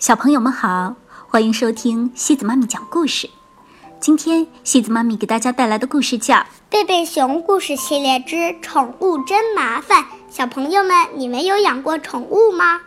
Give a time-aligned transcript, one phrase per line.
[0.00, 0.96] 小朋友们好，
[1.28, 3.28] 欢迎收听西子妈咪讲故事。
[4.00, 6.36] 今天西子妈咪给大家带来的故事叫
[6.70, 10.02] 《贝贝熊故事系列之宠物真麻烦》。
[10.30, 12.80] 小朋友们，你们有养过宠物吗？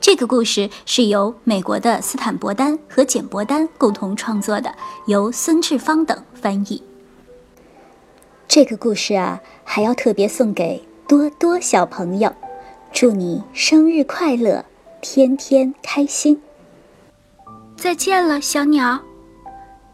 [0.00, 6.82] 这个故事是由美国的斯坦伯丹和简伯丹共同创作的，由孙志芳等翻译。
[8.48, 12.34] 这个故事啊，还要特别送给多多小朋友，
[12.90, 14.64] 祝你生日快乐！
[15.00, 16.40] 天天开心。
[17.76, 19.00] 再见了，小鸟。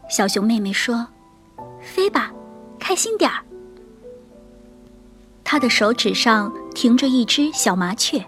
[0.09, 1.07] 小熊妹妹说
[1.81, 2.31] ：“飞吧，
[2.79, 3.43] 开心点儿。”
[5.43, 8.23] 它的手指上停着一只小麻雀，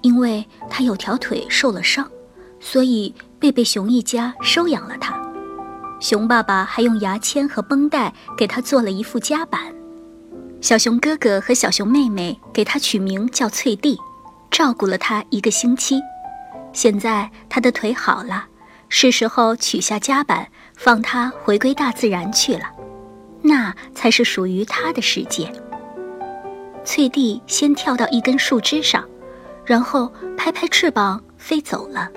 [0.00, 2.10] 因为它有条腿受了伤，
[2.58, 5.20] 所以贝贝熊一家收养了它。
[6.00, 9.74] 熊爸爸还用牙签和绷带给它做了一副夹板。
[10.60, 13.98] 小熊哥哥和小熊妹妹给它取名叫翠蒂。
[14.50, 16.00] 照顾了他一个星期，
[16.72, 18.46] 现在他的腿好了，
[18.88, 22.64] 是时候取下夹板，放他回归大自然去了，
[23.42, 25.52] 那才是属于他的世界。
[26.84, 29.04] 翠蒂先跳到一根树枝上，
[29.64, 32.10] 然后拍拍翅膀飞走了。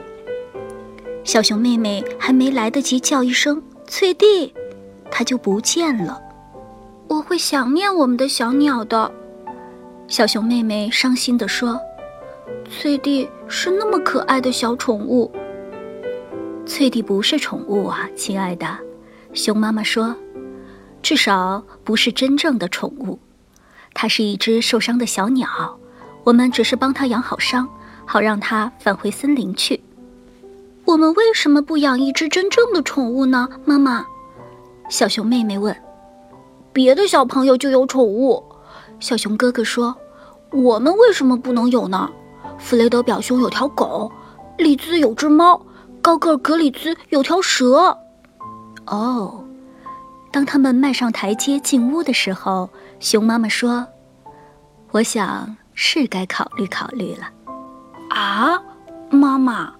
[1.24, 4.54] 小熊妹妹还没来得及叫一声“翠蒂”，
[5.12, 6.20] 它就不见了。
[7.08, 9.12] 我会想念我们的小鸟的，
[10.08, 11.80] 小熊妹妹伤心地说。
[12.70, 15.32] 翠蒂是那么可爱的小宠物。
[16.66, 18.66] 翠蒂不是宠物啊，亲爱的，
[19.34, 20.16] 熊妈妈说，
[21.02, 23.20] 至少不是真正的宠物。
[23.94, 25.78] 它是一只受伤的小鸟，
[26.24, 27.68] 我们只是帮它养好伤，
[28.06, 29.82] 好让它返回森林去。
[30.86, 33.50] 我们为什么不养一只真正的宠物呢？
[33.66, 34.06] 妈妈，
[34.90, 35.76] 小熊妹妹问。
[36.72, 38.42] 别的小朋友就有宠物，
[39.02, 39.98] 小熊哥哥说，
[40.52, 42.10] 我们为什么不能有呢？
[42.62, 44.10] 弗雷德表兄有条狗，
[44.58, 45.60] 里兹有只猫，
[46.02, 47.98] 高个格里兹有条蛇。
[48.86, 49.44] 哦，
[50.32, 53.86] 当他们迈上台阶进屋的时候，熊妈妈说
[54.92, 57.30] ：“我想是该考虑考虑了。”
[58.10, 58.62] 啊，
[59.10, 59.74] 妈妈，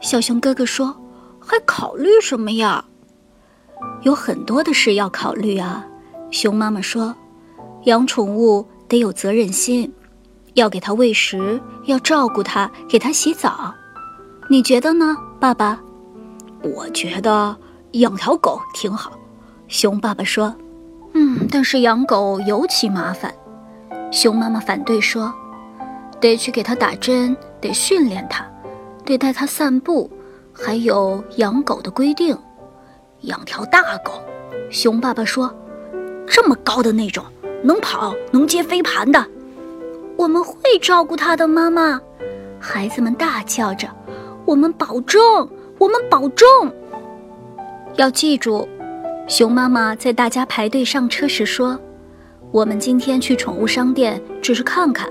[0.00, 0.96] 小熊哥哥说
[1.38, 2.84] ：“还考虑什么呀？
[4.02, 5.86] 有很多的事要考虑啊。”
[6.32, 7.14] 熊妈妈说
[7.84, 9.92] ：“养宠物得有责任心。”
[10.54, 13.72] 要给它喂食，要照顾它，给它洗澡，
[14.48, 15.80] 你觉得呢，爸爸？
[16.62, 17.56] 我觉得
[17.92, 19.12] 养条狗挺好。
[19.68, 20.54] 熊爸爸说
[21.14, 23.34] ：“嗯，但是养狗尤其麻烦。”
[24.12, 25.32] 熊妈妈反对说
[26.20, 28.46] ：“得去给它打针，得训练它，
[29.04, 30.10] 得带它散步，
[30.52, 32.36] 还有养狗的规定。
[33.22, 34.22] 养条大狗。”
[34.70, 35.52] 熊爸爸说
[36.28, 37.24] ：“这么高的那种，
[37.64, 39.26] 能跑，能接飞盘的。”
[40.16, 42.00] 我们会照顾他的，妈妈。
[42.60, 43.88] 孩子们大叫着
[44.46, 45.20] ：“我们保证，
[45.78, 46.46] 我们保证！”
[47.96, 48.68] 要记住，
[49.26, 51.78] 熊妈妈在大家排队上车时说
[52.52, 55.10] ：“我们今天去宠物商店只是看看，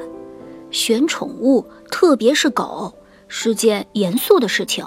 [0.70, 2.94] 选宠物，特别是狗，
[3.28, 4.86] 是件严肃的事情。”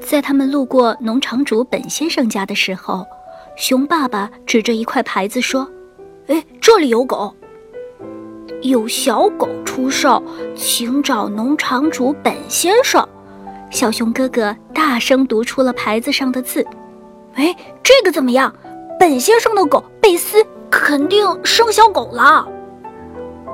[0.00, 3.06] 在他们路过农场主本先生家的时候，
[3.56, 5.70] 熊爸爸指着一块牌子说
[6.28, 7.34] ：“哎，这里有狗。”
[8.64, 10.22] 有小狗出售，
[10.56, 13.06] 请找农场主本先生。
[13.70, 16.66] 小熊哥哥大声读出了牌子上的字。
[17.34, 18.54] 哎，这个怎么样？
[18.98, 22.48] 本先生的狗贝斯肯定生小狗了。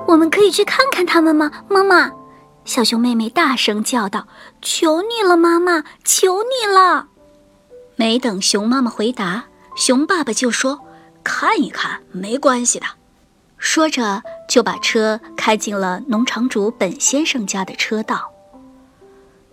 [0.06, 1.50] 我们可以去看看他们吗？
[1.69, 2.12] 妈妈，
[2.65, 4.28] 小熊妹妹大声叫道
[4.62, 7.09] ：“求你了，妈妈，求你了！”
[7.97, 10.78] 没等熊妈妈回答，熊爸爸就说
[11.25, 12.87] ：“看一看，没关系的。”
[13.59, 18.28] 说着，就把车开进了农场主本先生家的车道。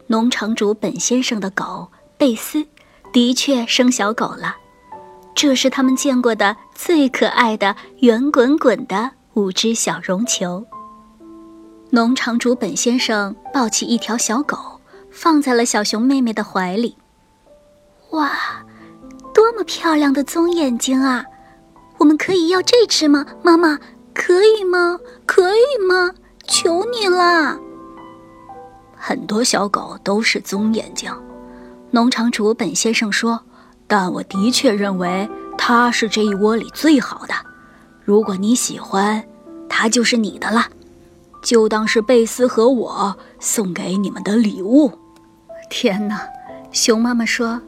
[0.08, 1.88] 农场主本先生的狗
[2.18, 2.66] 贝斯，
[3.14, 4.56] 的确生小狗了，
[5.36, 10.66] 这是他们见过的最可爱的圆滚滚的五只小绒球。
[11.92, 14.58] 农场主本先生抱起一条小狗，
[15.12, 16.98] 放在了小熊妹妹的怀里。
[18.10, 18.32] 哇，
[19.32, 21.24] 多么漂亮的棕眼睛啊！
[22.00, 23.78] 我们可以要这只吗，妈妈？
[24.18, 25.00] 可以吗？
[25.28, 26.12] 可以吗？
[26.48, 27.56] 求你啦！
[28.96, 31.14] 很多小狗都是棕眼睛，
[31.92, 33.40] 农场主本先生说。
[33.90, 37.34] 但我的确认为它是这一窝里最好的。
[38.04, 39.24] 如果你喜欢，
[39.70, 40.66] 它就是你的了，
[41.42, 44.92] 就当是贝斯和我送给你们的礼物。
[45.70, 46.28] 天哪！
[46.72, 47.62] 熊妈妈说：“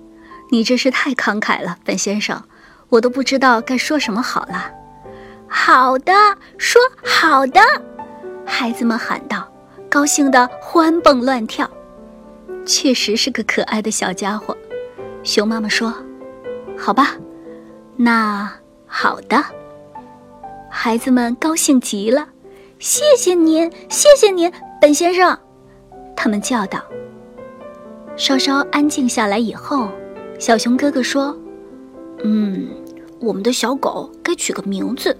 [0.52, 2.44] 你真是太慷慨了，本先生，
[2.90, 4.72] 我都不知道该说什么好了。”
[5.50, 6.14] 好的，
[6.58, 7.60] 说好的，
[8.46, 9.52] 孩子们喊道，
[9.90, 11.70] 高兴的欢蹦乱跳。
[12.66, 14.56] 确实是个可爱的小家伙。
[15.24, 15.94] 熊妈妈说
[16.78, 17.16] ：“好吧，
[17.96, 18.52] 那
[18.86, 19.44] 好的。”
[20.70, 22.28] 孩子们高兴极了，
[22.78, 25.38] 谢谢您，谢谢您，本先生。
[26.16, 26.80] 他们叫道。
[28.16, 29.90] 稍稍安静下来以后，
[30.38, 31.36] 小熊哥哥说
[32.24, 32.70] ：“嗯，
[33.20, 35.18] 我们的小狗该取个名字，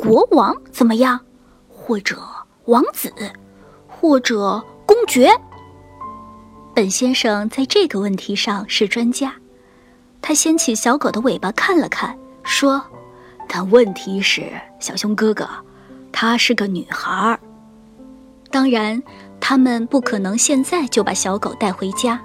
[0.00, 1.20] 国王怎么样？
[1.68, 2.18] 或者
[2.64, 3.12] 王子，
[3.86, 5.30] 或者公爵？”
[6.74, 9.34] 本先生在这个问题上是专家，
[10.22, 12.82] 他掀起小狗的尾巴看了看，说。
[13.52, 14.44] 但问题是，
[14.78, 15.44] 小熊哥哥，
[16.12, 17.40] 她是个女孩儿。
[18.48, 19.02] 当然，
[19.40, 22.20] 他们不可能现在就把小狗带回家，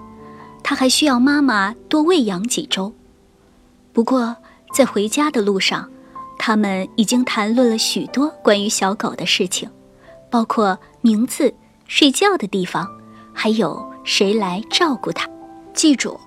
[0.61, 2.93] 它还需要妈妈多喂养几周。
[3.91, 4.35] 不过，
[4.71, 5.89] 在回家的路上，
[6.47, 9.67] 他们已经谈论了许多关于小狗的事情，
[10.29, 11.51] 包括名字、
[11.87, 12.87] 睡觉的地方，
[13.33, 15.27] 还有谁来照顾它。
[15.73, 16.19] 记住，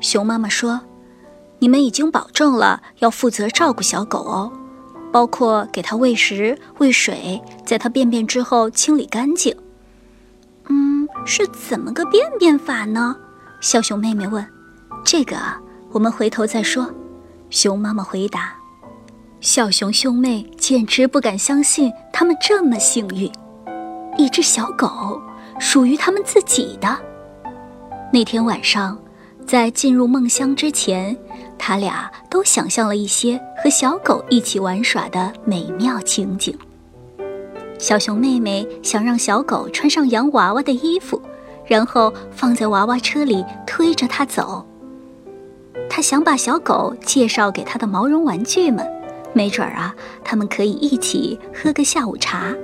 [0.00, 0.80] 熊妈妈说。
[1.60, 4.52] 你们已经保证了要负责照顾小狗哦，
[5.12, 9.56] 包括给它喂食、喂水，在它便便之后清理干净。
[10.70, 13.14] 嗯，是怎么个便便法呢？
[13.60, 14.44] 小熊妹妹问。
[15.04, 15.36] 这个
[15.92, 16.92] 我们回头再说。
[17.48, 18.56] 熊妈妈回答。
[19.42, 23.28] 小熊兄妹简直不敢相信，他们这么幸运，
[24.16, 25.20] 一只小狗
[25.58, 26.96] 属于他们自己的。
[28.12, 28.96] 那天晚上，
[29.44, 31.16] 在进入梦乡之前。
[31.58, 36.56] 他俩都想象了一些和小狗一起玩耍的美妙情景。
[37.78, 41.20] 小熊妹妹想让小狗穿上洋娃娃的衣服，
[41.66, 44.64] 然后放在娃娃车里推着它走。
[45.88, 48.84] 她想把小狗介绍给她的毛绒玩具们，
[49.34, 52.54] 没准儿啊，他们可以一起喝个下午茶。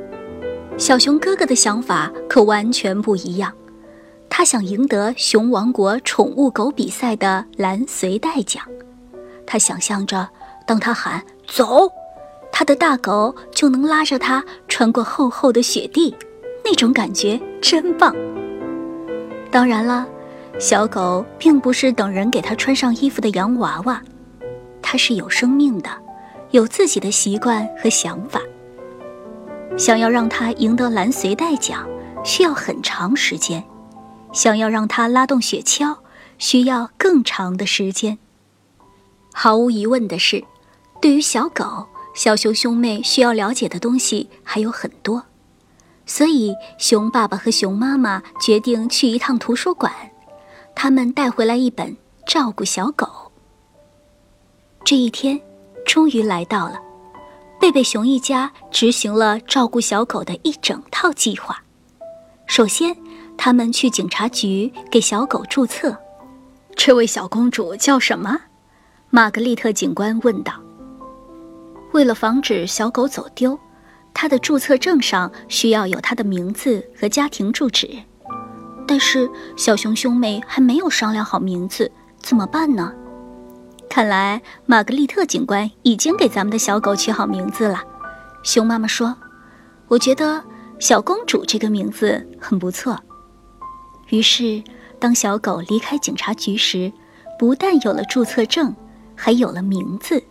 [0.76, 3.52] 小熊哥哥的想法可完全不一样，
[4.28, 8.62] 他想赢得熊王国宠物狗比赛的蓝随带奖。
[9.46, 10.28] 他想象着，
[10.66, 11.90] 当他喊“走”，
[12.52, 16.14] 他的大狗就能拉着他穿过厚厚的雪地，
[16.64, 18.14] 那种感觉真棒。
[19.50, 20.06] 当然了，
[20.58, 24.02] 小狗并不是等人给它穿上衣服的洋娃娃，
[24.82, 25.88] 它是有生命的，
[26.50, 28.40] 有自己的习惯和想法。
[29.76, 31.88] 想要让它赢得蓝随带奖，
[32.24, 33.62] 需要很长时间；
[34.32, 35.96] 想要让它拉动雪橇，
[36.38, 38.18] 需要更长的时间。
[39.32, 40.42] 毫无疑问的是，
[41.00, 45.22] 对于小狗，小熊兄妹需要了解的东西还有很多，
[46.06, 49.92] 所以熊爸爸和熊妈妈决定去一趟图书馆。
[50.74, 51.88] 他们带回来一本
[52.26, 53.06] 《照顾小狗》。
[54.84, 55.40] 这一天
[55.88, 56.78] 终于来到了，
[57.58, 61.62] 贝贝熊一家执行了照顾小狗的一整套计划。
[62.46, 62.94] 首先，
[63.38, 65.96] 他们去警察局给小狗注册。
[66.76, 68.38] 这位小公主叫什么？
[69.08, 70.52] 玛格丽特警官问道
[71.94, 73.58] ：“为了防止小狗走丢，
[74.12, 77.88] 它的注册证上需要有它的名字和家庭住址。
[78.86, 79.26] 但是
[79.56, 82.92] 小熊兄妹还没有商量好名字，怎么办呢？
[83.98, 87.82] 看来玛格丽特警官已经给咱们的小狗取好名字了。”
[88.44, 89.12] 熊妈妈说
[89.90, 90.40] ：“我觉得
[90.78, 92.96] 小公主这个名字很不错。”
[94.10, 94.62] 于是，
[95.00, 96.92] 当小狗离开警察局时，
[97.40, 98.72] 不但有了注册证。
[99.16, 100.22] 还有了名字。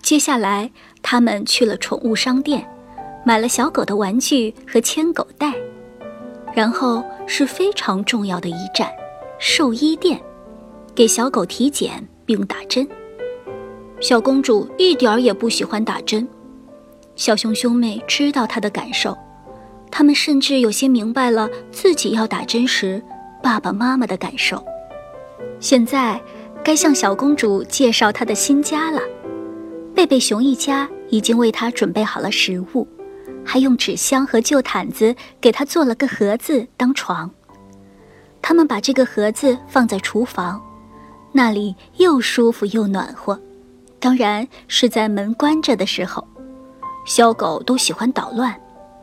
[0.00, 0.70] 接下来，
[1.02, 2.64] 他们去了宠物商店，
[3.24, 5.52] 买了小狗的玩具和牵狗带，
[6.54, 8.88] 然后是非常重要的一站——
[9.40, 10.22] 兽医店，
[10.94, 12.86] 给小狗体检并打针。
[14.00, 16.26] 小公主一点儿也不喜欢打针，
[17.14, 19.16] 小熊兄妹知道她的感受，
[19.90, 23.02] 他们甚至有些明白了自己要打针时
[23.42, 24.64] 爸爸妈妈的感受。
[25.60, 26.20] 现在。
[26.64, 29.00] 该向小公主介绍她的新家了。
[29.96, 32.86] 贝贝熊一家已经为她准备好了食物，
[33.44, 37.28] 还用纸箱和旧毯子给她做了个盒子当床。
[38.40, 40.62] 他们把这个盒子放在厨房，
[41.32, 43.40] 那里又舒服又暖和。
[43.98, 46.26] 当然是在门关着的时候。
[47.04, 48.54] 小狗都喜欢捣乱，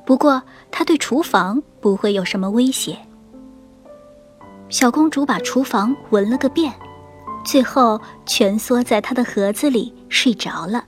[0.05, 2.97] 不过它对厨房不会有什么威胁。
[4.69, 6.73] 小公主把厨房闻了个遍。
[7.45, 10.85] 最后蜷缩在他的盒子里睡着了。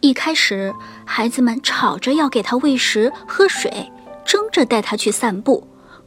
[0.00, 3.90] 一开始，孩子们吵着要给他喂食、喝水，
[4.24, 5.66] 争着带他去散步。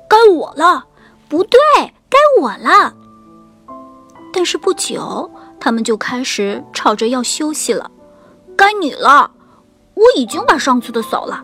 [0.09, 0.85] 该我了，
[1.27, 1.59] 不对，
[2.09, 2.93] 该我了。
[4.33, 7.89] 但是不久，他们就开始吵着要休息了。
[8.55, 9.31] 该你了，
[9.95, 11.43] 我已经把上次的扫了。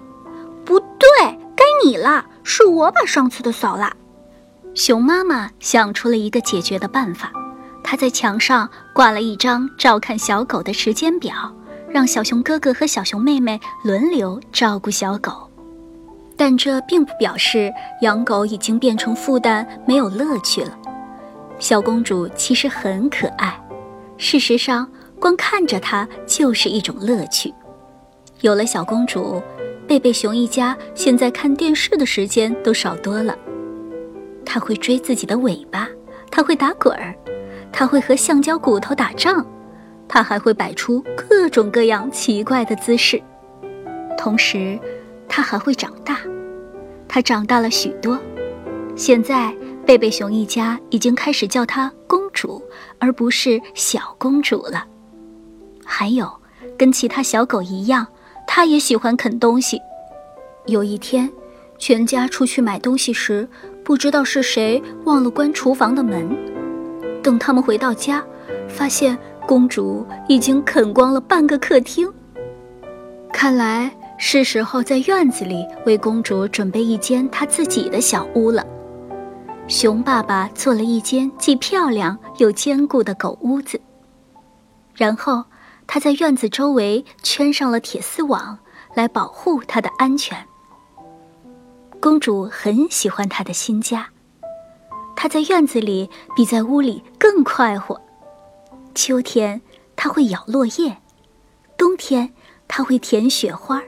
[0.63, 1.07] 不对，
[1.55, 3.91] 该你了，是我把上次的扫了。
[4.75, 7.31] 熊妈妈想出了一个解决的办法，
[7.83, 11.33] 她在墙上挂了一张照看小狗的时间表，
[11.89, 15.49] 让小熊哥哥和小熊妹妹轮流照顾小狗。
[16.35, 20.76] 但这并不表示养狗已经变成负担，没有乐趣了。
[21.59, 23.59] 小公主其实很可爱，
[24.17, 24.87] 事实上，
[25.19, 27.51] 光看着她就是一种乐趣。
[28.41, 29.41] 有了小公主，
[29.87, 33.35] 贝贝熊一家现在看电视的时间都少多了。
[34.45, 35.87] 它会追自己的尾巴，
[36.29, 37.15] 它会打滚儿，
[37.71, 39.43] 它会和橡胶骨头打仗，
[40.07, 43.19] 它还会摆出各种各样奇怪的姿势。
[44.15, 44.79] 同时，
[45.27, 46.19] 它还会长大，
[47.07, 48.17] 它长大了许多。
[48.95, 49.53] 现在，
[49.87, 52.61] 贝贝熊一家已经开始叫她公主，
[52.99, 54.85] 而不是小公主了。
[55.85, 56.29] 还有，
[56.77, 58.05] 跟其他小狗一样。
[58.45, 59.79] 它也喜欢啃东西。
[60.65, 61.31] 有一天，
[61.77, 63.47] 全家出去买东西时，
[63.81, 66.35] 不知道是谁忘了关厨房的门。
[67.23, 68.21] 等他们回到家，
[68.67, 72.11] 发现公主已经啃光了半个客厅。
[73.31, 78.65] 看来是时候在院子里为公主准备一间她自己的小屋了。
[79.67, 83.79] 熊爸爸做了一间既漂亮又坚固的狗屋子，
[84.95, 85.43] 然后。
[85.89, 88.59] 他在院子周围圈上了铁丝网，
[88.93, 90.37] 来保护它的安全。
[92.01, 94.09] 公主很喜欢她的新家，
[95.15, 98.01] 她在院子里比在屋里更快活。
[98.93, 99.61] 秋天，
[99.95, 100.91] 它会咬落叶；
[101.77, 102.33] 冬天，
[102.67, 103.79] 它会舔雪花；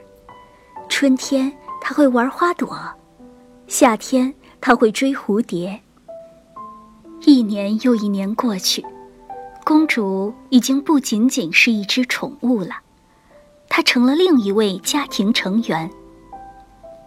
[0.88, 2.66] 春天，它会玩花朵；
[3.66, 5.80] 夏天，它会追蝴蝶。
[7.24, 8.84] 一年又一年过去。
[9.64, 12.70] 公主已经不仅仅是一只宠物了，
[13.68, 15.88] 她成了另一位家庭成员。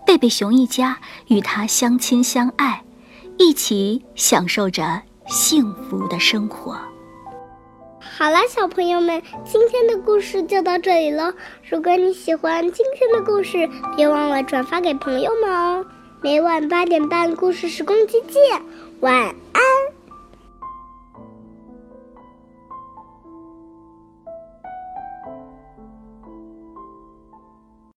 [0.05, 2.83] 贝贝熊一家与她相亲相爱，
[3.37, 6.77] 一起享受着幸福的生活。
[7.99, 11.33] 好了，小朋友们，今天的故事就到这里了。
[11.69, 13.67] 如果你喜欢今天的故事，
[13.97, 15.85] 别忘了转发给朋友们哦。
[16.23, 18.41] 每晚八点半，故事时光机见，
[19.01, 19.13] 晚
[19.51, 19.61] 安。